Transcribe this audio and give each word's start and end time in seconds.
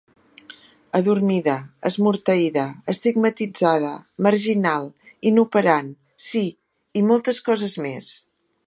Adormida, 0.99 1.57
esmorteïda, 1.89 2.63
estigmatitzada, 2.93 3.93
marginal, 4.29 4.91
inoperant; 5.33 5.95
sí, 6.31 6.45
i 7.03 7.07
moltes 7.13 7.47
coses 7.51 7.83
més. 7.89 8.15